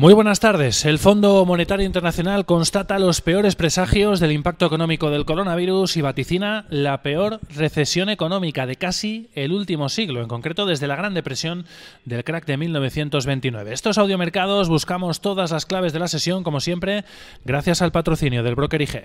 Muy 0.00 0.14
buenas 0.14 0.40
tardes. 0.40 0.86
El 0.86 0.98
Fondo 0.98 1.44
Monetario 1.44 1.84
Internacional 1.84 2.46
constata 2.46 2.98
los 2.98 3.20
peores 3.20 3.54
presagios 3.54 4.18
del 4.18 4.32
impacto 4.32 4.64
económico 4.64 5.10
del 5.10 5.26
coronavirus 5.26 5.98
y 5.98 6.00
vaticina 6.00 6.64
la 6.70 7.02
peor 7.02 7.38
recesión 7.54 8.08
económica 8.08 8.64
de 8.64 8.76
casi 8.76 9.28
el 9.34 9.52
último 9.52 9.90
siglo, 9.90 10.22
en 10.22 10.28
concreto 10.28 10.64
desde 10.64 10.86
la 10.86 10.96
Gran 10.96 11.12
Depresión 11.12 11.66
del 12.06 12.24
crack 12.24 12.46
de 12.46 12.56
1929. 12.56 13.74
Estos 13.74 13.98
audiomercados 13.98 14.70
buscamos 14.70 15.20
todas 15.20 15.50
las 15.50 15.66
claves 15.66 15.92
de 15.92 15.98
la 15.98 16.08
sesión, 16.08 16.44
como 16.44 16.60
siempre, 16.60 17.04
gracias 17.44 17.82
al 17.82 17.92
patrocinio 17.92 18.42
del 18.42 18.54
broker 18.54 18.80
IG. 18.80 19.04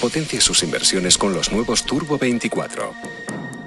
Potencia 0.00 0.40
sus 0.40 0.62
inversiones 0.62 1.18
con 1.18 1.34
los 1.34 1.52
nuevos 1.52 1.84
Turbo 1.84 2.16
24 2.16 3.19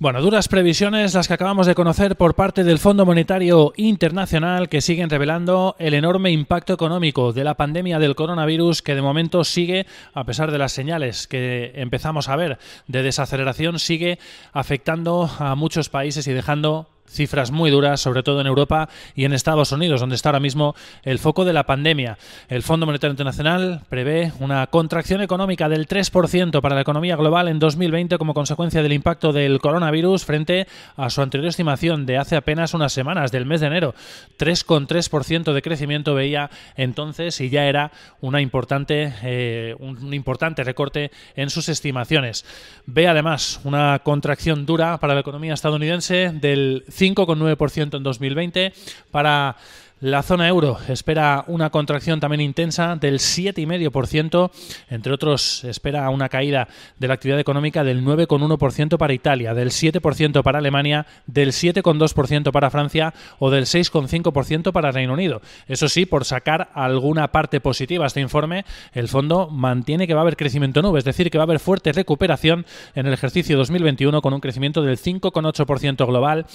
Bueno, 0.00 0.22
duras 0.22 0.46
previsiones 0.46 1.14
las 1.14 1.26
que 1.26 1.34
acabamos 1.34 1.66
de 1.66 1.74
conocer 1.74 2.14
por 2.14 2.36
parte 2.36 2.62
del 2.62 2.78
Fondo 2.78 3.04
Monetario 3.04 3.72
Internacional 3.76 4.68
que 4.68 4.80
siguen 4.80 5.10
revelando 5.10 5.74
el 5.80 5.92
enorme 5.92 6.30
impacto 6.30 6.72
económico 6.72 7.32
de 7.32 7.42
la 7.42 7.54
pandemia 7.54 7.98
del 7.98 8.14
coronavirus 8.14 8.80
que 8.80 8.94
de 8.94 9.02
momento 9.02 9.42
sigue, 9.42 9.86
a 10.14 10.22
pesar 10.22 10.52
de 10.52 10.58
las 10.58 10.70
señales 10.70 11.26
que 11.26 11.72
empezamos 11.74 12.28
a 12.28 12.36
ver 12.36 12.60
de 12.86 13.02
desaceleración, 13.02 13.80
sigue 13.80 14.20
afectando 14.52 15.28
a 15.40 15.56
muchos 15.56 15.88
países 15.88 16.28
y 16.28 16.32
dejando 16.32 16.86
cifras 17.08 17.50
muy 17.50 17.70
duras, 17.70 18.00
sobre 18.00 18.22
todo 18.22 18.40
en 18.40 18.46
Europa 18.46 18.88
y 19.14 19.24
en 19.24 19.32
Estados 19.32 19.72
Unidos, 19.72 20.00
donde 20.00 20.16
está 20.16 20.30
ahora 20.30 20.40
mismo 20.40 20.74
el 21.02 21.18
foco 21.18 21.44
de 21.44 21.52
la 21.52 21.64
pandemia. 21.64 22.18
El 22.48 22.62
Fondo 22.62 22.86
Monetario 22.86 23.12
Internacional 23.12 23.82
prevé 23.88 24.32
una 24.40 24.66
contracción 24.66 25.20
económica 25.20 25.68
del 25.68 25.86
3% 25.86 26.60
para 26.60 26.74
la 26.74 26.82
economía 26.82 27.16
global 27.16 27.48
en 27.48 27.58
2020 27.58 28.18
como 28.18 28.34
consecuencia 28.34 28.82
del 28.82 28.92
impacto 28.92 29.32
del 29.32 29.60
coronavirus 29.60 30.24
frente 30.24 30.66
a 30.96 31.10
su 31.10 31.22
anterior 31.22 31.48
estimación 31.48 32.06
de 32.06 32.18
hace 32.18 32.36
apenas 32.36 32.74
unas 32.74 32.92
semanas, 32.92 33.32
del 33.32 33.46
mes 33.46 33.60
de 33.60 33.66
enero. 33.68 33.94
3,3% 34.38 35.52
de 35.52 35.62
crecimiento 35.62 36.14
veía 36.14 36.50
entonces 36.76 37.40
y 37.40 37.50
ya 37.50 37.64
era 37.64 37.90
una 38.20 38.40
importante, 38.40 39.12
eh, 39.22 39.74
un 39.78 40.12
importante 40.14 40.64
recorte 40.64 41.10
en 41.36 41.50
sus 41.50 41.68
estimaciones. 41.68 42.44
Ve 42.86 43.08
además 43.08 43.60
una 43.64 43.98
contracción 44.00 44.66
dura 44.66 44.98
para 44.98 45.14
la 45.14 45.20
economía 45.20 45.54
estadounidense 45.54 46.32
del 46.32 46.84
5,9% 46.98 47.96
en 47.96 48.02
2020 48.02 48.72
para 49.10 49.56
la 50.00 50.22
zona 50.22 50.46
euro 50.46 50.78
espera 50.88 51.44
una 51.48 51.70
contracción 51.70 52.20
también 52.20 52.40
intensa 52.40 52.94
del 52.94 53.18
7,5%, 53.18 54.50
entre 54.90 55.12
otros 55.12 55.64
espera 55.64 56.08
una 56.10 56.28
caída 56.28 56.68
de 57.00 57.08
la 57.08 57.14
actividad 57.14 57.40
económica 57.40 57.82
del 57.82 58.04
9,1% 58.04 58.96
para 58.96 59.12
Italia, 59.12 59.54
del 59.54 59.70
7% 59.70 60.44
para 60.44 60.58
Alemania, 60.58 61.06
del 61.26 61.48
7,2% 61.48 62.52
para 62.52 62.70
Francia 62.70 63.12
o 63.40 63.50
del 63.50 63.64
6,5% 63.64 64.70
para 64.70 64.92
Reino 64.92 65.14
Unido. 65.14 65.42
Eso 65.66 65.88
sí, 65.88 66.06
por 66.06 66.24
sacar 66.24 66.70
alguna 66.74 67.32
parte 67.32 67.60
positiva 67.60 68.04
a 68.04 68.06
este 68.06 68.20
informe, 68.20 68.64
el 68.92 69.08
fondo 69.08 69.48
mantiene 69.50 70.06
que 70.06 70.14
va 70.14 70.20
a 70.20 70.22
haber 70.22 70.36
crecimiento 70.36 70.80
nube, 70.80 71.00
es 71.00 71.04
decir, 71.04 71.28
que 71.28 71.38
va 71.38 71.42
a 71.42 71.46
haber 71.46 71.58
fuerte 71.58 71.90
recuperación 71.90 72.66
en 72.94 73.08
el 73.08 73.14
ejercicio 73.14 73.56
2021 73.56 74.22
con 74.22 74.32
un 74.32 74.40
crecimiento 74.40 74.80
del 74.82 74.96
5,8% 74.96 76.06
global. 76.06 76.46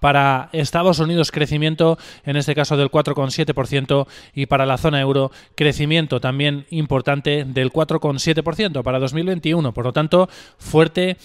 Para 0.00 0.48
Estados 0.52 0.98
Unidos, 0.98 1.30
crecimiento 1.30 1.98
en 2.24 2.36
este 2.36 2.54
caso 2.54 2.76
del 2.76 2.90
4,7% 2.90 4.06
y 4.34 4.46
para 4.46 4.66
la 4.66 4.78
zona 4.78 5.00
euro 5.00 5.30
crecimiento 5.54 6.20
también 6.20 6.66
importante 6.70 7.44
del 7.44 7.72
4,7% 7.72 8.82
para 8.82 8.98
2021. 8.98 9.72
Por 9.72 9.84
lo 9.84 9.92
tanto, 9.92 10.28
fuerte 10.58 11.16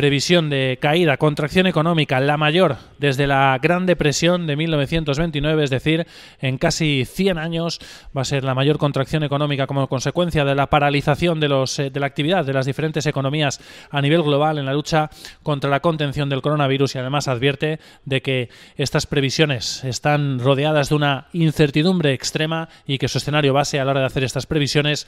previsión 0.00 0.48
de 0.48 0.78
caída, 0.80 1.18
contracción 1.18 1.66
económica, 1.66 2.20
la 2.20 2.38
mayor 2.38 2.78
desde 2.96 3.26
la 3.26 3.58
Gran 3.60 3.84
Depresión 3.84 4.46
de 4.46 4.56
1929, 4.56 5.62
es 5.62 5.68
decir, 5.68 6.06
en 6.40 6.56
casi 6.56 7.04
100 7.04 7.36
años 7.36 7.80
va 8.16 8.22
a 8.22 8.24
ser 8.24 8.42
la 8.42 8.54
mayor 8.54 8.78
contracción 8.78 9.24
económica 9.24 9.66
como 9.66 9.88
consecuencia 9.88 10.46
de 10.46 10.54
la 10.54 10.68
paralización 10.68 11.38
de, 11.38 11.50
los, 11.50 11.78
eh, 11.78 11.90
de 11.90 12.00
la 12.00 12.06
actividad 12.06 12.46
de 12.46 12.54
las 12.54 12.64
diferentes 12.64 13.04
economías 13.04 13.60
a 13.90 14.00
nivel 14.00 14.22
global 14.22 14.56
en 14.56 14.64
la 14.64 14.72
lucha 14.72 15.10
contra 15.42 15.68
la 15.68 15.80
contención 15.80 16.30
del 16.30 16.40
coronavirus 16.40 16.94
y 16.94 16.98
además 16.98 17.28
advierte 17.28 17.78
de 18.06 18.22
que 18.22 18.48
estas 18.76 19.04
previsiones 19.04 19.84
están 19.84 20.38
rodeadas 20.38 20.88
de 20.88 20.94
una 20.94 21.26
incertidumbre 21.34 22.14
extrema 22.14 22.70
y 22.86 22.96
que 22.96 23.08
su 23.08 23.18
escenario 23.18 23.52
base 23.52 23.78
a 23.78 23.84
la 23.84 23.90
hora 23.90 24.00
de 24.00 24.06
hacer 24.06 24.24
estas 24.24 24.46
previsiones 24.46 25.06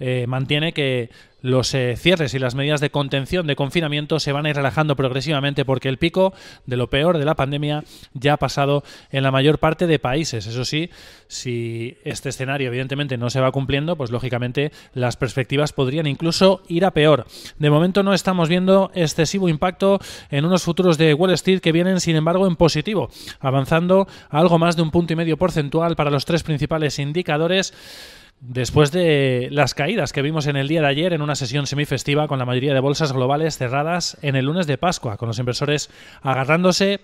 eh, 0.00 0.26
mantiene 0.26 0.72
que 0.72 1.10
los 1.40 1.72
eh, 1.74 1.96
cierres 1.96 2.34
y 2.34 2.38
las 2.38 2.54
medidas 2.54 2.80
de 2.80 2.90
contención, 2.90 3.46
de 3.46 3.56
confinamiento, 3.56 4.18
se 4.18 4.32
van 4.32 4.46
a 4.46 4.50
ir 4.50 4.56
relajando 4.56 4.96
progresivamente 4.96 5.64
porque 5.64 5.88
el 5.88 5.98
pico 5.98 6.32
de 6.66 6.76
lo 6.76 6.90
peor 6.90 7.18
de 7.18 7.24
la 7.24 7.36
pandemia 7.36 7.84
ya 8.12 8.34
ha 8.34 8.36
pasado 8.38 8.82
en 9.10 9.22
la 9.22 9.30
mayor 9.30 9.58
parte 9.58 9.86
de 9.86 9.98
países. 9.98 10.46
Eso 10.46 10.64
sí, 10.64 10.90
si 11.28 11.96
este 12.04 12.30
escenario 12.30 12.68
evidentemente 12.68 13.16
no 13.16 13.30
se 13.30 13.40
va 13.40 13.52
cumpliendo, 13.52 13.96
pues 13.96 14.10
lógicamente 14.10 14.72
las 14.94 15.16
perspectivas 15.16 15.72
podrían 15.72 16.06
incluso 16.06 16.62
ir 16.68 16.84
a 16.84 16.90
peor. 16.90 17.26
De 17.58 17.70
momento 17.70 18.02
no 18.02 18.14
estamos 18.14 18.48
viendo 18.48 18.90
excesivo 18.94 19.48
impacto 19.48 20.00
en 20.30 20.44
unos 20.44 20.62
futuros 20.62 20.98
de 20.98 21.14
Wall 21.14 21.30
Street 21.32 21.60
que 21.60 21.72
vienen, 21.72 22.00
sin 22.00 22.16
embargo, 22.16 22.46
en 22.46 22.56
positivo, 22.56 23.10
avanzando 23.40 24.08
a 24.30 24.40
algo 24.40 24.58
más 24.58 24.76
de 24.76 24.82
un 24.82 24.90
punto 24.90 25.12
y 25.12 25.16
medio 25.16 25.36
porcentual 25.36 25.94
para 25.94 26.10
los 26.10 26.24
tres 26.24 26.42
principales 26.42 26.98
indicadores 26.98 27.72
Después 28.40 28.92
de 28.92 29.48
las 29.50 29.74
caídas 29.74 30.12
que 30.12 30.22
vimos 30.22 30.46
en 30.46 30.56
el 30.56 30.68
día 30.68 30.80
de 30.80 30.86
ayer 30.86 31.12
en 31.12 31.22
una 31.22 31.34
sesión 31.34 31.66
semifestiva 31.66 32.28
con 32.28 32.38
la 32.38 32.44
mayoría 32.44 32.72
de 32.72 32.80
bolsas 32.80 33.12
globales 33.12 33.58
cerradas 33.58 34.16
en 34.22 34.36
el 34.36 34.44
lunes 34.44 34.68
de 34.68 34.78
Pascua, 34.78 35.16
con 35.16 35.26
los 35.26 35.40
inversores 35.40 35.90
agarrándose 36.22 37.00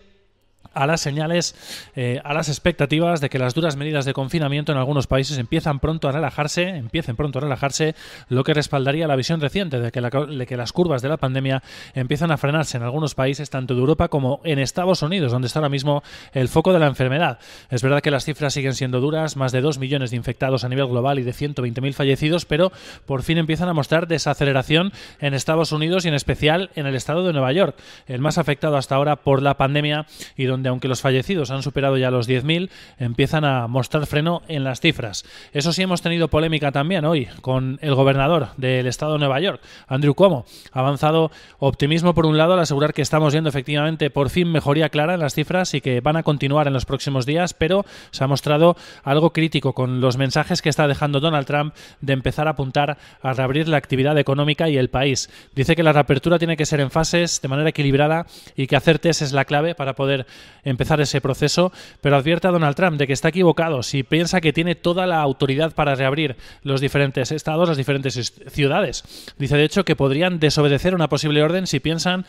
a 0.73 0.87
las 0.87 1.01
señales, 1.01 1.55
eh, 1.95 2.21
a 2.25 2.35
las 2.35 2.49
expectativas 2.49 3.21
de 3.21 3.29
que 3.29 3.39
las 3.39 3.55
duras 3.55 3.77
medidas 3.77 4.05
de 4.05 4.13
confinamiento 4.13 4.73
en 4.73 4.79
algunos 4.79 5.07
países 5.07 5.39
empiezan 5.39 5.81
pronto 5.81 6.09
a 6.09 6.13
relajarse, 6.13 6.69
empiecen 6.69 7.17
pronto 7.17 7.39
a 7.39 7.43
relajarse, 7.43 7.95
lo 8.29 8.45
que 8.45 8.55
respaldaría 8.55 9.07
la 9.07 9.17
visión 9.17 9.41
reciente 9.41 9.81
de 9.81 9.93
que, 9.93 10.01
de 10.01 10.47
que 10.47 10.57
las 10.57 10.73
curvas 10.73 11.03
de 11.03 11.09
la 11.09 11.17
pandemia 11.17 11.63
empiezan 11.95 12.31
a 12.31 12.37
frenarse 12.37 12.77
en 12.77 12.83
algunos 12.83 13.15
países, 13.15 13.51
tanto 13.51 13.75
de 13.75 13.81
Europa 13.81 14.09
como 14.09 14.41
en 14.45 14.59
Estados 14.59 15.03
Unidos, 15.03 15.33
donde 15.33 15.47
está 15.47 15.61
ahora 15.61 15.69
mismo 15.69 16.03
el 16.33 16.49
foco 16.49 16.73
de 16.73 16.79
la 16.79 16.87
enfermedad. 16.87 17.39
Es 17.71 17.83
verdad 17.83 18.01
que 18.01 18.11
las 18.11 18.25
cifras 18.25 18.55
siguen 18.55 18.75
siendo 18.75 19.01
duras, 19.01 19.37
más 19.37 19.53
de 19.53 19.61
2 19.61 19.79
millones 19.79 20.11
de 20.11 20.17
infectados 20.17 20.65
a 20.65 20.69
nivel 20.69 20.87
global 20.87 21.19
y 21.19 21.23
de 21.23 21.33
120.000 21.33 21.93
fallecidos, 21.93 22.45
pero 22.47 22.73
por 23.07 23.23
fin 23.23 23.39
empiezan 23.39 23.69
a 23.69 23.75
mostrar 23.75 24.09
desaceleración 24.09 24.93
en 25.21 25.35
Estados 25.35 25.73
Unidos 25.73 26.05
y 26.05 26.09
en 26.09 26.15
especial 26.15 26.71
en 26.75 26.87
el 26.87 26.95
estado 26.95 27.27
de 27.27 27.33
Nueva 27.33 27.53
York, 27.53 27.77
el 28.07 28.21
más 28.21 28.39
afectado 28.39 28.77
hasta 28.77 28.95
ahora 28.95 29.17
por 29.17 29.43
la 29.43 29.57
pandemia 29.57 30.07
y 30.37 30.45
donde 30.45 30.54
aunque 30.67 30.89
los 30.89 31.01
fallecidos 31.01 31.51
han 31.51 31.63
superado 31.63 31.97
ya 31.97 32.11
los 32.11 32.29
10.000, 32.29 32.71
empiezan 32.99 33.45
a 33.45 33.67
mostrar 33.67 34.07
freno 34.07 34.43
en 34.49 34.65
las 34.65 34.81
cifras. 34.81 35.25
Eso 35.53 35.73
sí, 35.73 35.83
hemos 35.83 36.03
tenido 36.03 36.29
polémica 36.29 36.73
también 36.73 37.05
hoy 37.05 37.27
con 37.41 37.79
el 37.83 37.95
gobernador 37.95 38.49
del 38.57 38.87
estado 38.87 39.15
de 39.15 39.19
Nueva 39.19 39.41
York, 39.41 39.61
Andrew 39.89 40.15
Cuomo. 40.15 40.47
Ha 40.73 40.81
avanzado 40.81 41.31
optimismo 41.59 42.15
por 42.15 42.27
un 42.27 42.39
lado 42.39 42.55
al 42.55 42.61
asegurar 42.61 42.95
que 42.95 43.03
estamos 43.03 43.33
viendo 43.33 43.51
efectivamente 43.51 44.11
por 44.11 44.31
fin 44.31 44.51
mejoría 44.51 44.89
clara 44.89 45.15
en 45.15 45.21
las 45.21 45.35
cifras 45.35 45.75
y 45.75 45.81
que 45.81 46.01
van 46.01 46.17
a 46.17 46.23
continuar 46.23 46.67
en 46.67 46.73
los 46.73 46.85
próximos 46.85 47.27
días, 47.27 47.55
pero 47.55 47.85
se 48.11 48.25
ha 48.25 48.27
mostrado 48.27 48.77
algo 49.03 49.33
crítico 49.33 49.73
con 49.73 50.01
los 50.01 50.17
mensajes 50.17 50.63
que 50.63 50.69
está 50.69 50.87
dejando 50.87 51.21
Donald 51.21 51.47
Trump 51.47 51.75
de 52.01 52.13
empezar 52.13 52.47
a 52.47 52.53
apuntar 52.53 52.99
a 53.23 53.33
reabrir 53.33 53.69
la 53.69 53.77
actividad 53.77 54.19
económica 54.19 54.69
y 54.69 54.77
el 54.77 54.91
país. 54.91 55.31
Dice 55.55 55.77
que 55.77 55.83
la 55.83 55.93
reapertura 55.93 56.39
tiene 56.39 56.57
que 56.57 56.67
ser 56.67 56.81
en 56.81 56.91
fases 56.91 57.41
de 57.41 57.49
manera 57.49 57.71
equilibrada 57.71 58.27
y 58.57 58.67
que 58.67 58.77
hacer 58.77 58.99
test 58.99 59.23
es 59.23 59.33
la 59.33 59.45
clave 59.45 59.75
para 59.75 59.95
poder 59.95 60.27
empezar 60.65 61.01
ese 61.01 61.21
proceso, 61.21 61.73
pero 62.01 62.17
advierte 62.17 62.49
a 62.49 62.51
Donald 62.51 62.77
Trump 62.77 62.99
de 62.99 63.07
que 63.07 63.13
está 63.13 63.29
equivocado 63.29 63.83
si 63.83 64.03
piensa 64.03 64.41
que 64.41 64.53
tiene 64.53 64.75
toda 64.75 65.07
la 65.07 65.21
autoridad 65.21 65.75
para 65.75 65.95
reabrir 65.95 66.37
los 66.63 66.81
diferentes 66.81 67.33
estados, 67.33 67.69
las 67.69 67.77
diferentes 67.77 68.35
ciudades. 68.49 69.05
Dice 69.39 69.57
de 69.57 69.65
hecho 69.65 69.85
que 69.85 69.97
podrían 69.97 70.39
desobedecer 70.39 70.95
una 70.95 71.09
posible 71.09 71.43
orden 71.43 71.67
si 71.67 71.81
piensan 71.81 72.25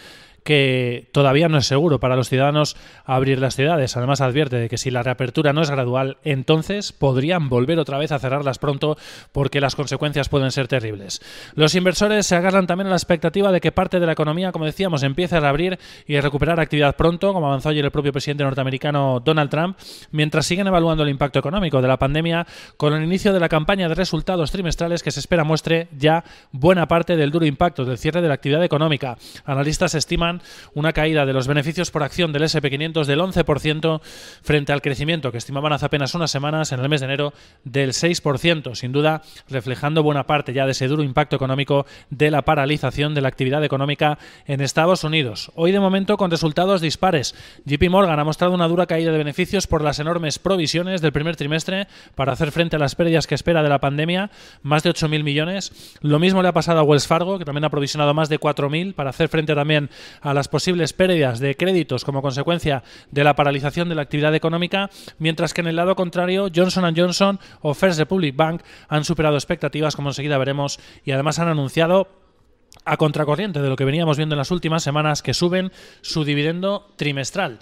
que 0.46 1.10
todavía 1.12 1.50
no 1.50 1.58
es 1.58 1.66
seguro 1.66 2.00
para 2.00 2.16
los 2.16 2.30
ciudadanos 2.30 2.78
abrir 3.04 3.40
las 3.40 3.56
ciudades. 3.56 3.98
Además 3.98 4.22
advierte 4.22 4.58
de 4.58 4.70
que 4.70 4.78
si 4.78 4.92
la 4.92 5.02
reapertura 5.02 5.54
no 5.54 5.64
es 5.64 5.72
gradual, 5.72 6.18
entonces 6.24 6.94
podrían 6.94 7.50
volver 7.50 7.80
otra 7.80 7.98
vez 7.98 8.12
a 8.12 8.20
cerrarlas 8.20 8.60
pronto 8.60 8.96
porque 9.32 9.60
las 9.60 9.76
consecuencias 9.76 10.30
pueden 10.30 10.52
ser 10.52 10.68
terribles. 10.68 11.20
Los 11.56 11.74
inversores 11.74 12.28
se 12.28 12.36
agarran 12.36 12.68
también 12.68 12.86
a 12.88 12.92
la 12.92 12.96
expectativa 12.96 13.52
de 13.52 13.60
que 13.60 13.72
parte 13.72 14.00
de 14.00 14.06
la 14.06 14.12
economía, 14.12 14.52
como 14.52 14.66
decíamos, 14.66 15.02
empiece 15.02 15.36
a 15.36 15.40
reabrir 15.40 15.80
y 16.06 16.16
a 16.16 16.22
recuperar 16.22 16.60
actividad 16.60 16.96
pronto, 16.96 17.34
como 17.34 17.48
avanzó 17.48 17.70
ayer 17.70 17.84
el 17.84 17.92
propio 17.92 18.14
presidente 18.14 18.44
norteamericano 18.44 19.20
Donald 19.26 19.50
Trump, 19.50 19.80
mientras 20.12 20.46
siguen 20.46 20.68
evaluando 20.68 21.02
el 21.02 21.10
impacto 21.10 21.40
económico 21.40 21.82
de 21.82 21.88
la 21.88 21.98
pandemia 21.98 22.46
con 22.78 22.94
el 22.94 23.04
inicio 23.04 23.34
de 23.34 23.40
la 23.40 23.50
campaña 23.50 23.90
de 23.90 23.96
resultados 23.96 24.52
trimestrales 24.52 25.02
que 25.02 25.10
se 25.10 25.22
espera 25.22 25.44
muestre 25.44 25.88
ya 25.98 26.24
buena 26.52 26.88
parte 26.88 27.16
del 27.16 27.32
duro 27.32 27.48
impacto 27.48 27.84
del 27.84 27.98
cierre 27.98 28.22
de 28.22 28.28
la 28.28 28.36
actividad 28.36 28.64
económica. 28.64 29.18
Analistas 29.44 29.96
estiman 29.96 30.35
una 30.74 30.94
caída 30.94 31.26
de 31.26 31.34
los 31.34 31.48
beneficios 31.48 31.92
por 31.92 32.04
acción 32.04 32.32
del 32.32 32.44
SP500 32.44 33.06
del 33.06 33.20
11% 33.20 34.02
frente 34.42 34.74
al 34.74 34.82
crecimiento 34.82 35.32
que 35.32 35.38
estimaban 35.38 35.74
hace 35.74 35.86
apenas 35.86 36.14
unas 36.16 36.32
semanas 36.32 36.72
en 36.72 36.80
el 36.80 36.90
mes 36.90 37.02
de 37.02 37.06
enero 37.06 37.34
del 37.64 37.92
6%, 37.92 38.76
sin 38.76 38.92
duda 38.92 39.22
reflejando 39.50 40.04
buena 40.04 40.26
parte 40.26 40.54
ya 40.54 40.66
de 40.66 40.72
ese 40.72 40.88
duro 40.88 41.04
impacto 41.04 41.36
económico 41.36 41.86
de 42.10 42.32
la 42.32 42.44
paralización 42.44 43.14
de 43.14 43.22
la 43.22 43.28
actividad 43.28 43.64
económica 43.64 44.18
en 44.46 44.62
Estados 44.62 45.04
Unidos. 45.04 45.52
Hoy 45.56 45.72
de 45.72 45.80
momento 45.80 46.18
con 46.18 46.32
resultados 46.32 46.82
dispares. 46.82 47.36
JP 47.66 47.90
Morgan 47.90 48.20
ha 48.20 48.24
mostrado 48.24 48.54
una 48.54 48.68
dura 48.68 48.86
caída 48.86 49.12
de 49.12 49.18
beneficios 49.18 49.68
por 49.68 49.82
las 49.82 50.00
enormes 50.00 50.40
provisiones 50.40 51.02
del 51.02 51.12
primer 51.12 51.36
trimestre 51.36 51.88
para 52.16 52.34
hacer 52.34 52.52
frente 52.52 52.76
a 52.76 52.80
las 52.80 52.96
pérdidas 52.96 53.28
que 53.28 53.36
espera 53.36 53.64
de 53.64 53.70
la 53.70 53.80
pandemia, 53.80 54.30
más 54.62 54.84
de 54.84 54.92
8.000 54.92 55.24
millones. 55.24 55.98
Lo 56.02 56.20
mismo 56.20 56.42
le 56.42 56.50
ha 56.50 56.54
pasado 56.54 56.80
a 56.80 56.84
Wells 56.84 57.08
Fargo, 57.08 57.40
que 57.40 57.46
también 57.46 57.66
ha 57.66 57.70
provisionado 57.70 58.14
más 58.14 58.30
de 58.30 58.40
4.000 58.40 58.94
para 58.94 59.10
hacer 59.10 59.30
frente 59.30 59.56
también 59.56 59.90
a 60.26 60.34
las 60.34 60.48
posibles 60.48 60.92
pérdidas 60.92 61.40
de 61.40 61.56
créditos 61.56 62.04
como 62.04 62.24
consecuencia 62.24 62.84
de 63.12 63.24
la 63.24 63.36
paralización 63.36 63.90
de 63.90 63.96
la 63.96 64.02
actividad 64.02 64.34
económica, 64.34 64.90
mientras 65.20 65.54
que 65.54 65.62
en 65.62 65.68
el 65.68 65.76
lado 65.76 65.96
contrario 65.96 66.48
Johnson 66.54 66.96
Johnson 66.98 67.40
o 67.62 67.76
First 67.76 68.00
Republic 68.00 68.36
Bank 68.36 68.64
han 68.90 69.06
superado 69.06 69.36
expectativas, 69.36 69.96
como 69.96 70.10
enseguida 70.10 70.40
veremos, 70.40 70.80
y 71.04 71.12
además 71.12 71.38
han 71.38 71.50
anunciado 71.50 72.08
a 72.86 72.98
contracorriente 72.98 73.62
de 73.62 73.70
lo 73.70 73.76
que 73.76 73.86
veníamos 73.86 74.18
viendo 74.18 74.34
en 74.34 74.40
las 74.40 74.50
últimas 74.50 74.82
semanas 74.82 75.22
que 75.22 75.36
suben 75.36 75.72
su 76.02 76.24
dividendo 76.24 76.88
trimestral. 76.96 77.60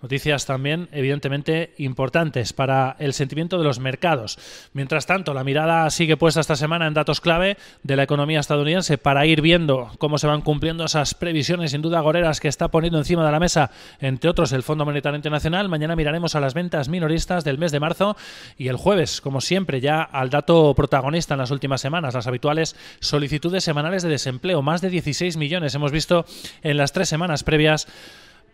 Noticias 0.00 0.46
también, 0.46 0.88
evidentemente, 0.92 1.74
importantes 1.78 2.52
para 2.52 2.94
el 3.00 3.12
sentimiento 3.12 3.58
de 3.58 3.64
los 3.64 3.80
mercados. 3.80 4.38
Mientras 4.72 5.06
tanto, 5.06 5.34
la 5.34 5.42
mirada 5.42 5.90
sigue 5.90 6.16
puesta 6.16 6.40
esta 6.40 6.54
semana 6.54 6.86
en 6.86 6.94
datos 6.94 7.20
clave 7.20 7.56
de 7.82 7.96
la 7.96 8.04
economía 8.04 8.38
estadounidense 8.38 8.96
para 8.96 9.26
ir 9.26 9.42
viendo 9.42 9.90
cómo 9.98 10.18
se 10.18 10.28
van 10.28 10.42
cumpliendo 10.42 10.84
esas 10.84 11.14
previsiones, 11.14 11.72
sin 11.72 11.82
duda, 11.82 12.00
goreras 12.00 12.38
que 12.38 12.48
está 12.48 12.68
poniendo 12.68 12.98
encima 12.98 13.26
de 13.26 13.32
la 13.32 13.40
mesa, 13.40 13.70
entre 13.98 14.30
otros, 14.30 14.52
el 14.52 14.62
Fondo 14.62 14.84
Monetario 14.84 15.16
Internacional. 15.16 15.68
Mañana 15.68 15.96
miraremos 15.96 16.36
a 16.36 16.40
las 16.40 16.54
ventas 16.54 16.88
minoristas 16.88 17.42
del 17.42 17.58
mes 17.58 17.72
de 17.72 17.80
marzo 17.80 18.16
y 18.56 18.68
el 18.68 18.76
jueves, 18.76 19.20
como 19.20 19.40
siempre, 19.40 19.80
ya 19.80 20.02
al 20.02 20.30
dato 20.30 20.74
protagonista 20.74 21.34
en 21.34 21.38
las 21.38 21.50
últimas 21.50 21.80
semanas, 21.80 22.14
las 22.14 22.26
habituales 22.28 22.76
solicitudes 23.00 23.64
semanales 23.64 24.02
de 24.02 24.10
desempleo. 24.10 24.62
Más 24.62 24.80
de 24.80 24.90
16 24.90 25.36
millones 25.36 25.74
hemos 25.74 25.90
visto 25.90 26.24
en 26.62 26.76
las 26.76 26.92
tres 26.92 27.08
semanas 27.08 27.42
previas 27.42 27.88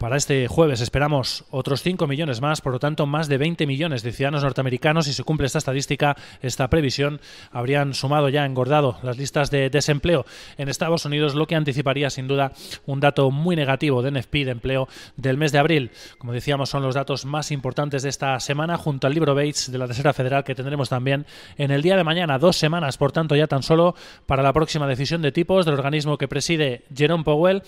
para 0.04 0.18
este 0.18 0.48
jueves 0.48 0.82
esperamos 0.82 1.46
otros 1.50 1.82
5 1.82 2.06
millones 2.06 2.42
más, 2.42 2.60
por 2.60 2.74
lo 2.74 2.78
tanto 2.78 3.06
más 3.06 3.26
de 3.26 3.38
20 3.38 3.66
millones 3.66 4.02
de 4.02 4.12
ciudadanos 4.12 4.42
norteamericanos, 4.42 5.06
si 5.06 5.14
se 5.14 5.22
cumple 5.22 5.46
esta 5.46 5.56
estadística, 5.56 6.14
esta 6.42 6.68
previsión, 6.68 7.22
habrían 7.50 7.94
sumado 7.94 8.28
ya, 8.28 8.44
engordado 8.44 8.98
las 9.02 9.16
listas 9.16 9.50
de 9.50 9.70
desempleo 9.70 10.26
en 10.58 10.68
Estados 10.68 11.06
Unidos, 11.06 11.34
lo 11.34 11.46
que 11.46 11.54
anticiparía 11.54 12.10
sin 12.10 12.28
duda 12.28 12.52
un 12.84 13.00
dato 13.00 13.30
muy 13.30 13.56
negativo 13.56 14.02
de 14.02 14.10
NFP 14.10 14.44
de 14.44 14.50
empleo 14.50 14.88
del 15.16 15.38
mes 15.38 15.52
de 15.52 15.58
abril. 15.58 15.90
Como 16.18 16.34
decíamos, 16.34 16.68
son 16.68 16.82
los 16.82 16.94
datos 16.94 17.24
más 17.24 17.50
importantes 17.50 18.02
de 18.02 18.10
esta 18.10 18.38
semana, 18.40 18.76
junto 18.76 19.06
al 19.06 19.14
libro 19.14 19.34
Bates 19.34 19.72
de 19.72 19.78
la 19.78 19.86
Reserva 19.86 20.12
Federal 20.12 20.44
que 20.44 20.54
tendremos 20.54 20.90
también 20.90 21.24
en 21.56 21.70
el 21.70 21.80
día 21.80 21.96
de 21.96 22.04
mañana, 22.04 22.38
dos 22.38 22.58
semanas, 22.58 22.98
por 22.98 23.12
tanto, 23.12 23.36
ya 23.36 23.46
tan 23.46 23.62
solo 23.62 23.94
para 24.26 24.42
la 24.42 24.52
próxima 24.52 24.86
decisión 24.86 25.22
de 25.22 25.32
tipos 25.32 25.64
del 25.64 25.76
organismo 25.76 26.18
que 26.18 26.28
preside 26.28 26.84
Jerome 26.94 27.24
Powell. 27.24 27.62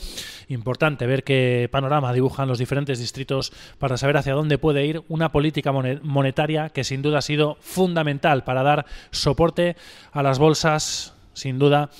Importante 0.49 1.07
ver 1.07 1.25
qué 1.25 1.71
panorama 1.73 2.13
los 2.49 2.59
diferentes 2.59 2.99
distritos 2.99 3.53
para 3.79 3.97
saber 3.97 4.17
hacia 4.17 4.35
dónde 4.35 4.59
puede 4.59 4.87
ir 4.87 5.03
una 5.09 5.33
política 5.33 5.73
monetaria 5.73 6.71
que 6.71 6.85
sin 6.85 7.03
duda 7.03 7.19
ha 7.19 7.23
sido 7.23 7.57
fundamental 7.61 8.45
para 8.45 8.63
dar 8.63 8.87
soporte 9.11 9.77
a 10.13 10.23
las 10.23 10.39
bolsas 10.39 11.13
sin 11.37 11.59
duda, 11.59 11.91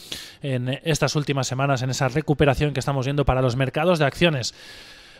en 0.41 0.81
estas 0.83 1.15
últimas 1.15 1.47
semanas, 1.47 1.83
en 1.83 1.91
esa 1.91 2.09
recuperación 2.09 2.73
que 2.73 2.81
estamos 2.81 3.05
viendo 3.05 3.27
para 3.27 3.43
los 3.43 3.55
mercados 3.55 3.99
de 3.99 4.07
acciones. 4.07 4.55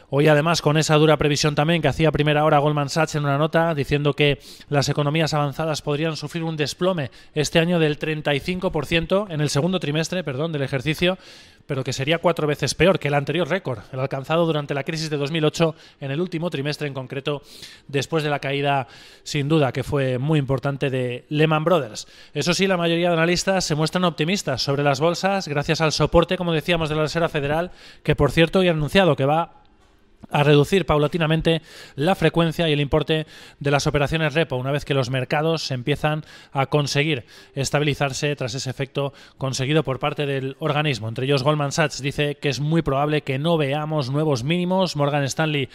Hoy 0.09 0.29
además 0.29 0.63
con 0.63 0.77
esa 0.77 0.95
dura 0.95 1.17
previsión 1.17 1.57
también 1.57 1.83
que 1.83 1.89
hacía 1.89 2.13
primera 2.13 2.45
hora 2.45 2.59
Goldman 2.59 2.89
Sachs 2.89 3.17
en 3.17 3.25
una 3.25 3.39
nota 3.39 3.75
diciendo 3.75 4.15
que 4.15 4.39
las 4.69 4.89
economías 4.89 5.35
avanzadas 5.35 5.83
podrían 5.83 6.17
sufrir 6.17 6.45
un 6.45 6.57
desplome 6.57 7.11
este 7.35 7.59
año 7.59 7.81
del 7.81 7.99
35% 7.99 9.27
en 9.31 9.41
el 9.41 9.51
segundo 9.51 9.81
trimestre, 9.81 10.23
perdón, 10.23 10.53
del 10.53 10.63
ejercicio, 10.63 11.19
pero 11.67 11.83
que 11.83 11.93
sería 11.93 12.19
cuatro 12.19 12.47
veces 12.47 12.77
peor 12.77 13.01
que 13.01 13.09
el 13.09 13.15
anterior 13.15 13.49
récord, 13.49 13.81
el 13.93 13.99
alcanzado 13.99 14.47
durante 14.47 14.75
la 14.75 14.85
crisis 14.85 15.11
de 15.11 15.17
2008 15.17 15.75
en 16.01 16.13
el 16.13 16.21
último 16.21 16.51
trimestre 16.51 16.87
en 16.87 16.95
concreto, 16.95 17.43
después 17.89 18.23
de 18.23 18.31
la 18.31 18.39
caída 18.39 18.87
sin 19.25 19.49
duda 19.49 19.73
que 19.73 19.83
fue 19.83 20.19
muy 20.19 20.39
importante 20.39 20.89
de 20.89 21.25
Lehman 21.31 21.65
Brothers. 21.65 22.07
Eso 22.33 22.55
sí, 22.55 22.69
la 22.69 22.77
mayoría 22.77 23.09
de 23.09 23.15
analistas 23.15 23.65
se 23.65 23.75
muestran 23.75 24.05
optimistas 24.05 24.63
sobre 24.63 24.85
las 24.85 25.01
bolsas 25.01 25.49
gracias 25.49 25.81
al 25.81 25.91
soporte, 25.91 26.37
como 26.37 26.53
decíamos, 26.53 26.89
de 26.89 26.95
la 26.95 27.03
Reserva 27.03 27.29
Federal, 27.29 27.73
que 28.05 28.15
por 28.15 28.31
cierto 28.31 28.61
hoy 28.61 28.69
ha 28.69 28.71
anunciado 28.71 29.17
que 29.17 29.25
va 29.25 29.66
a 30.31 30.43
reducir 30.43 30.87
paulatinamente 30.87 31.63
la 31.95 32.15
frecuencia 32.15 32.69
y 32.69 32.73
el 32.73 32.81
importe 32.81 33.27
de 33.61 33.71
las 33.71 33.87
operaciones 33.87 34.35
repo 34.35 34.57
una 34.57 34.73
vez 34.73 34.85
que 34.85 34.95
los 34.95 35.11
mercados 35.11 35.71
empiezan 35.71 36.25
a 36.53 36.67
conseguir 36.67 37.25
estabilizarse 37.55 38.35
tras 38.37 38.55
ese 38.55 38.71
efecto 38.71 39.13
conseguido 39.39 39.83
por 39.83 39.99
parte 39.99 40.27
del 40.27 40.57
organismo. 40.59 41.09
Entre 41.09 41.27
ellos 41.27 41.43
Goldman 41.43 41.73
Sachs 41.73 42.03
dice 42.03 42.37
que 42.37 42.49
es 42.49 42.61
muy 42.61 42.83
probable 42.83 43.23
que 43.23 43.39
no 43.39 43.57
veamos 43.57 44.11
nuevos 44.11 44.45
mínimos. 44.45 44.97
Morgan 44.97 45.25
Stanley 45.25 45.69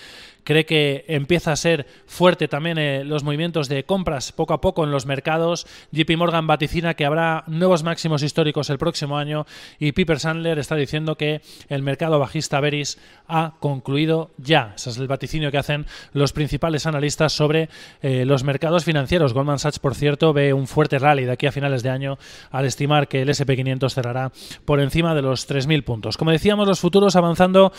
cree 0.44 0.66
que 0.66 1.06
empieza 1.08 1.52
a 1.52 1.56
ser 1.56 1.86
fuerte 2.06 2.48
también 2.48 2.78
eh, 2.78 3.04
los 3.04 3.24
movimientos 3.24 3.70
de 3.70 3.84
compras 3.84 4.32
poco 4.32 4.54
a 4.54 4.62
poco 4.62 4.84
en 4.84 4.92
los 4.92 5.06
mercados. 5.06 5.68
JP 5.92 6.18
Morgan 6.18 6.48
vaticina 6.48 6.94
que 6.94 7.06
habrá 7.06 7.44
nuevos 7.48 7.84
máximos 7.84 8.24
históricos 8.24 8.70
el 8.70 8.78
próximo 8.78 9.18
año 9.18 9.46
y 9.80 9.92
Piper 9.92 10.20
Sandler 10.20 10.60
está 10.60 10.76
diciendo 10.76 11.16
que 11.16 11.42
el 11.70 11.84
mercado 11.84 12.20
bajista 12.20 12.60
Veris 12.60 12.98
ha 13.28 13.54
concluido 13.60 14.32
ya. 14.44 14.74
Ese 14.76 14.90
es 14.90 14.98
el 14.98 15.08
vaticinio 15.08 15.52
que 15.52 15.58
hacen 15.58 15.86
los 16.14 16.34
principales 16.34 16.86
analistas 16.86 17.34
sobre 17.34 17.70
eh, 18.02 18.26
los 18.26 18.44
mercados 18.44 18.84
financieros. 18.84 19.34
Goldman 19.34 19.60
Sachs, 19.60 19.80
por 19.80 19.96
cierto, 19.96 20.34
ve 20.34 20.54
un 20.54 20.68
fuerte 20.68 21.00
rally 21.00 21.26
de 21.26 21.32
aquí 21.32 21.48
a 21.48 21.52
finales 21.52 21.84
de 21.84 21.90
año 21.90 22.18
al 22.52 22.66
estimar 22.66 23.08
que 23.08 23.22
el 23.22 23.30
SP500 23.30 23.90
cerrará 23.92 24.32
por 24.66 24.80
encima 24.80 25.16
de 25.16 25.22
los 25.22 25.50
3.000 25.50 25.84
puntos. 25.84 26.18
Como 26.18 26.32
decíamos, 26.32 26.68
los 26.68 26.80
futuros 26.80 27.16
avanzando 27.16 27.72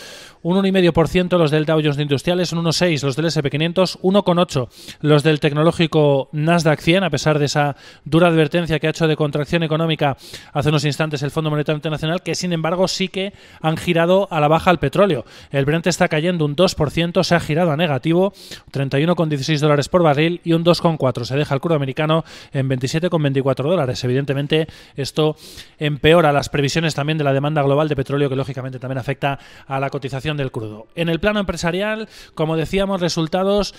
un 0.42 0.56
1,5% 0.56 1.38
los 1.38 1.50
del 1.50 1.66
Dow 1.66 1.80
Jones 1.82 1.98
Industriales, 1.98 2.52
un 2.52 2.64
1,6 2.64 3.02
los 3.02 3.16
del 3.16 3.26
SP500, 3.26 3.98
1,8 4.00 4.68
los 5.00 5.22
del 5.22 5.40
tecnológico 5.40 6.28
Nasdaq 6.32 6.80
100, 6.80 7.04
a 7.04 7.10
pesar 7.10 7.38
de 7.38 7.46
esa 7.46 7.76
dura 8.04 8.28
advertencia 8.28 8.78
que 8.78 8.86
ha 8.86 8.90
hecho 8.90 9.08
de 9.08 9.16
contracción 9.16 9.62
económica 9.62 10.16
hace 10.52 10.68
unos 10.68 10.84
instantes 10.84 11.22
el 11.22 11.30
Fondo 11.30 11.50
Monetario 11.50 11.76
Internacional, 11.76 12.22
que 12.22 12.34
sin 12.34 12.52
embargo 12.52 12.88
sí 12.88 13.08
que 13.08 13.32
han 13.60 13.76
girado 13.76 14.28
a 14.31 14.40
la 14.40 14.48
baja 14.48 14.70
al 14.70 14.78
petróleo. 14.78 15.24
El 15.50 15.64
Brent 15.64 15.86
está 15.86 16.08
cayendo 16.08 16.42
un 16.44 16.56
2%, 16.56 17.22
se 17.22 17.34
ha 17.34 17.41
girado 17.41 17.70
a 17.72 17.77
negativo, 17.77 18.32
31,16 18.72 19.58
dólares 19.61 19.89
por 19.89 20.03
barril 20.03 20.41
y 20.44 20.53
un 20.53 20.65
2,4 20.65 21.25
se 21.25 21.37
deja 21.37 21.55
el 21.55 21.61
crudo 21.61 21.77
americano 21.77 22.25
en 22.53 22.69
27,24 22.69 23.63
dólares. 23.63 24.03
Evidentemente 24.05 24.69
esto 24.96 25.37
empeora 25.79 26.32
las 26.32 26.49
previsiones 26.49 26.94
también 26.94 27.19
de 27.19 27.25
la 27.25 27.32
demanda 27.32 27.63
global 27.63 27.89
de 27.89 27.96
petróleo 27.96 28.29
que 28.29 28.37
lógicamente 28.37 28.79
también 28.79 28.99
afecta 28.99 29.39
a 29.67 29.81
la 29.81 29.91
cotización 29.91 30.37
del 30.37 30.51
crudo. 30.51 30.87
En 30.94 31.08
el 31.08 31.20
plano 31.20 31.41
empresarial, 31.41 32.08
como 32.34 32.56
decíamos, 32.56 33.01
resultados 33.01 33.75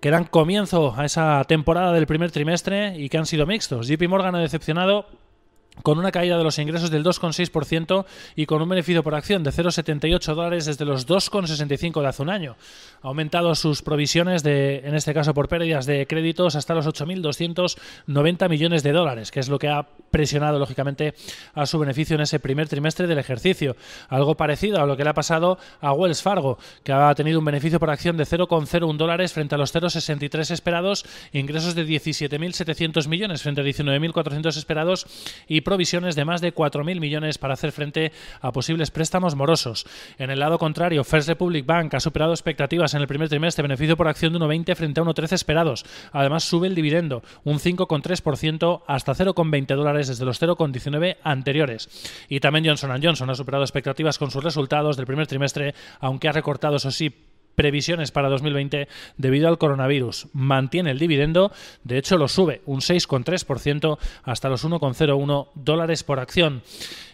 que 0.00 0.10
dan 0.10 0.24
comienzo 0.24 0.94
a 0.96 1.04
esa 1.04 1.42
temporada 1.44 1.92
del 1.92 2.06
primer 2.06 2.30
trimestre 2.30 2.96
y 2.96 3.08
que 3.08 3.18
han 3.18 3.26
sido 3.26 3.46
mixtos. 3.46 3.88
JP 3.88 4.08
Morgan 4.08 4.34
ha 4.36 4.40
decepcionado 4.40 5.06
con 5.82 5.98
una 5.98 6.10
caída 6.10 6.36
de 6.36 6.44
los 6.44 6.58
ingresos 6.58 6.90
del 6.90 7.04
2,6% 7.04 8.04
y 8.36 8.46
con 8.46 8.62
un 8.62 8.68
beneficio 8.68 9.02
por 9.02 9.14
acción 9.14 9.42
de 9.42 9.50
0,78 9.50 10.34
dólares 10.34 10.66
desde 10.66 10.84
los 10.84 11.06
2,65 11.06 12.00
de 12.00 12.08
hace 12.08 12.22
un 12.22 12.30
año. 12.30 12.56
Ha 13.02 13.08
aumentado 13.08 13.54
sus 13.54 13.82
provisiones, 13.82 14.42
de, 14.42 14.78
en 14.84 14.94
este 14.94 15.14
caso 15.14 15.34
por 15.34 15.48
pérdidas 15.48 15.86
de 15.86 16.06
créditos, 16.06 16.56
hasta 16.56 16.74
los 16.74 16.86
8.290 16.86 18.48
millones 18.48 18.82
de 18.82 18.92
dólares, 18.92 19.30
que 19.30 19.40
es 19.40 19.48
lo 19.48 19.58
que 19.58 19.68
ha 19.68 19.86
presionado, 20.10 20.58
lógicamente, 20.58 21.14
a 21.54 21.66
su 21.66 21.78
beneficio 21.78 22.16
en 22.16 22.22
ese 22.22 22.40
primer 22.40 22.68
trimestre 22.68 23.06
del 23.06 23.18
ejercicio. 23.18 23.76
Algo 24.08 24.36
parecido 24.36 24.80
a 24.80 24.86
lo 24.86 24.96
que 24.96 25.04
le 25.04 25.10
ha 25.10 25.14
pasado 25.14 25.58
a 25.80 25.92
Wells 25.92 26.22
Fargo, 26.22 26.58
que 26.82 26.92
ha 26.92 27.14
tenido 27.14 27.38
un 27.38 27.44
beneficio 27.44 27.78
por 27.78 27.90
acción 27.90 28.16
de 28.16 28.24
0,01 28.24 28.96
dólares 28.96 29.32
frente 29.32 29.54
a 29.54 29.58
los 29.58 29.74
0,63 29.74 30.50
esperados, 30.50 31.04
ingresos 31.32 31.74
de 31.74 31.86
17.700 31.86 33.08
millones 33.08 33.42
frente 33.42 33.60
a 33.60 33.64
19.400 33.64 34.56
esperados 34.56 35.06
y 35.46 35.60
provisiones 35.68 36.16
de 36.16 36.24
más 36.24 36.40
de 36.40 36.54
4.000 36.54 36.98
millones 36.98 37.36
para 37.36 37.52
hacer 37.52 37.72
frente 37.72 38.10
a 38.40 38.52
posibles 38.52 38.90
préstamos 38.90 39.34
morosos. 39.34 39.84
En 40.16 40.30
el 40.30 40.40
lado 40.40 40.58
contrario, 40.58 41.04
First 41.04 41.28
Republic 41.28 41.66
Bank 41.66 41.92
ha 41.92 42.00
superado 42.00 42.32
expectativas 42.32 42.94
en 42.94 43.02
el 43.02 43.06
primer 43.06 43.28
trimestre, 43.28 43.60
beneficio 43.60 43.94
por 43.94 44.08
acción 44.08 44.32
de 44.32 44.38
1,20 44.38 44.74
frente 44.74 45.00
a 45.00 45.04
1,13 45.04 45.32
esperados. 45.34 45.84
Además, 46.12 46.44
sube 46.44 46.68
el 46.68 46.74
dividendo 46.74 47.22
un 47.44 47.58
5,3% 47.58 48.82
hasta 48.86 49.12
0,20 49.12 49.76
dólares 49.76 50.08
desde 50.08 50.24
los 50.24 50.40
0,19 50.40 51.18
anteriores. 51.22 51.90
Y 52.30 52.40
también 52.40 52.64
Johnson 52.64 52.98
Johnson 53.02 53.28
ha 53.28 53.34
superado 53.34 53.62
expectativas 53.62 54.16
con 54.16 54.30
sus 54.30 54.42
resultados 54.42 54.96
del 54.96 55.04
primer 55.04 55.26
trimestre, 55.26 55.74
aunque 56.00 56.28
ha 56.28 56.32
recortado, 56.32 56.76
eso 56.76 56.90
sí, 56.90 57.14
previsiones 57.58 58.12
para 58.12 58.28
2020 58.28 58.86
debido 59.16 59.48
al 59.48 59.58
coronavirus. 59.58 60.28
Mantiene 60.32 60.92
el 60.92 61.00
dividendo, 61.00 61.50
de 61.82 61.98
hecho 61.98 62.16
lo 62.16 62.28
sube 62.28 62.62
un 62.66 62.78
6,3% 62.78 63.98
hasta 64.22 64.48
los 64.48 64.64
1,01 64.64 65.48
dólares 65.56 66.04
por 66.04 66.20
acción. 66.20 66.62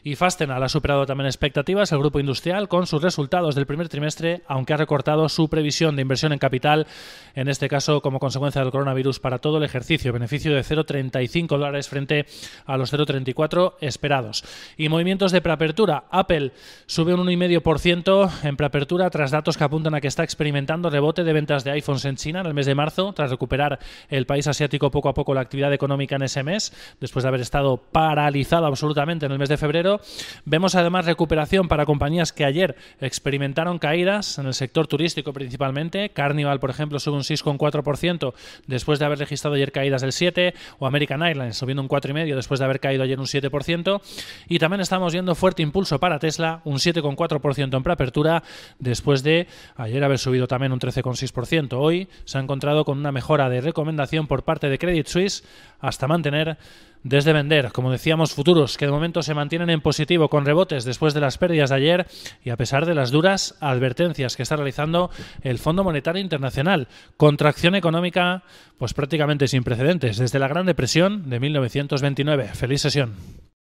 Y 0.07 0.17
Fastenal 0.17 0.63
ha 0.63 0.69
superado 0.69 1.07
también 1.07 1.29
expectativas 1.29 1.91
el 1.91 1.99
grupo 1.99 2.21
industrial 2.21 2.69
con 2.69 2.87
sus 2.87 3.01
resultados 3.01 3.55
del 3.55 3.65
primer 3.65 3.89
trimestre, 3.89 4.43
aunque 4.47 4.75
ha 4.75 4.77
recortado 4.77 5.31
su 5.31 5.49
previsión 5.49 5.97
de 5.97 6.03
inversión 6.03 6.35
en 6.35 6.39
capital, 6.39 6.87
en 7.35 7.49
este 7.49 7.71
caso 7.71 8.03
como 8.03 8.19
consecuencia 8.19 8.61
del 8.61 8.71
coronavirus 8.71 9.19
para 9.21 9.39
todo 9.39 9.57
el 9.57 9.65
ejercicio, 9.65 10.13
beneficio 10.13 10.55
de 10.55 10.61
0,35 10.61 11.49
dólares 11.49 11.89
frente 11.89 12.27
a 12.67 12.77
los 12.77 12.93
0,34 12.93 13.77
esperados. 13.81 14.45
Y 14.77 14.91
movimientos 14.91 15.33
de 15.33 15.41
preapertura. 15.41 16.05
Apple 16.11 16.53
sube 16.85 17.15
un 17.15 17.27
1,5% 17.27 18.45
en 18.45 18.59
preapertura 18.59 19.09
tras 19.09 19.31
datos 19.31 19.57
que 19.57 19.65
apuntan 19.65 19.95
a 19.95 20.03
que 20.03 20.09
está 20.09 20.23
experimentando 20.35 20.91
rebote 20.91 21.23
de 21.23 21.33
ventas 21.33 21.62
de 21.62 21.71
iPhones 21.71 22.05
en 22.05 22.17
China 22.17 22.41
en 22.41 22.47
el 22.47 22.55
mes 22.55 22.67
de 22.67 22.75
marzo, 22.75 23.12
tras 23.12 23.31
recuperar 23.31 23.79
el 24.09 24.26
país 24.26 24.47
asiático 24.49 24.91
poco 24.91 25.09
a 25.09 25.14
poco 25.14 25.33
la 25.33 25.41
actividad 25.41 25.73
económica 25.73 26.17
en 26.17 26.23
ese 26.23 26.43
mes, 26.43 26.73
después 27.00 27.23
de 27.23 27.29
haber 27.29 27.41
estado 27.41 27.76
paralizado 27.76 28.67
absolutamente 28.67 29.26
en 29.26 29.33
el 29.33 29.38
mes 29.38 29.49
de 29.49 29.57
febrero. 29.57 30.00
Vemos 30.45 30.75
además 30.75 31.07
recuperación 31.07 31.69
para 31.69 31.87
compañías 31.87 32.33
que 32.33 32.45
ayer 32.45 32.75
experimentaron 33.00 33.79
caídas 33.79 34.38
en 34.38 34.47
el 34.47 34.55
sector 34.55 34.88
turístico 34.88 35.33
principalmente. 35.33 36.11
Carnival, 36.11 36.59
por 36.59 36.71
ejemplo, 36.71 36.99
sube 36.99 37.14
un 37.14 37.23
6,4% 37.23 38.35
después 38.67 38.99
de 38.99 39.05
haber 39.05 39.21
registrado 39.21 39.55
ayer 39.55 39.71
caídas 39.71 40.03
del 40.03 40.11
7%, 40.11 40.53
o 40.81 40.87
American 40.87 41.23
Airlines 41.23 41.57
subiendo 41.57 41.81
un 41.81 41.88
4,5% 41.88 42.35
después 42.35 42.59
de 42.59 42.64
haber 42.64 42.81
caído 42.81 43.05
ayer 43.05 43.21
un 43.21 43.26
7%. 43.26 44.00
Y 44.49 44.59
también 44.59 44.81
estamos 44.81 45.12
viendo 45.12 45.35
fuerte 45.37 45.62
impulso 45.62 46.00
para 46.00 46.19
Tesla, 46.19 46.61
un 46.64 46.79
7,4% 46.79 47.76
en 47.76 47.83
preapertura, 47.85 48.43
después 48.81 49.23
de 49.23 49.47
ayer 49.76 50.03
subido 50.18 50.47
también 50.47 50.73
un 50.73 50.80
13,6%. 50.80 51.75
Hoy 51.78 52.09
se 52.25 52.38
ha 52.38 52.40
encontrado 52.40 52.85
con 52.85 52.99
una 52.99 53.12
mejora 53.12 53.49
de 53.49 53.61
recomendación 53.61 54.26
por 54.26 54.44
parte 54.44 54.68
de 54.68 54.78
Credit 54.78 55.06
Suisse 55.06 55.44
hasta 55.80 56.09
mantener 56.09 56.59
desde 57.04 57.35
vender, 57.35 57.71
como 57.71 57.92
decíamos, 57.92 58.33
futuros 58.33 58.78
que 58.78 58.87
de 58.87 58.92
momento 58.92 59.23
se 59.23 59.35
mantienen 59.35 59.68
en 59.68 59.83
positivo 59.83 60.28
con 60.28 60.47
rebotes 60.47 60.85
después 60.85 61.12
de 61.12 61.21
las 61.21 61.37
pérdidas 61.37 61.71
de 61.71 61.76
ayer 61.76 62.06
y 62.42 62.50
a 62.50 62.56
pesar 62.56 62.87
de 62.87 62.94
las 62.94 63.11
duras 63.11 63.56
advertencias 63.61 64.37
que 64.37 64.42
está 64.42 64.56
realizando 64.56 65.11
el 65.42 65.59
Fondo 65.59 65.85
Monetario 65.85 66.23
Internacional. 66.23 66.88
Contracción 67.18 67.75
económica 67.75 68.42
pues 68.78 68.94
prácticamente 68.94 69.49
sin 69.49 69.64
precedentes 69.64 70.16
desde 70.16 70.38
la 70.38 70.49
Gran 70.49 70.66
Depresión 70.66 71.28
de 71.28 71.40
1929. 71.40 72.49
Feliz 72.54 72.80
sesión. 72.80 73.53